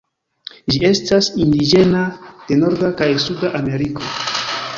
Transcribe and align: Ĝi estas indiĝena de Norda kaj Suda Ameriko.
Ĝi 0.71 0.79
estas 0.87 1.29
indiĝena 1.45 2.01
de 2.49 2.59
Norda 2.63 2.91
kaj 3.03 3.11
Suda 3.27 3.53
Ameriko. 3.61 4.13